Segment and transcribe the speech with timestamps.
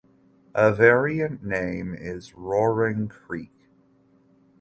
[0.55, 3.69] A variant name is "Roaring Creek".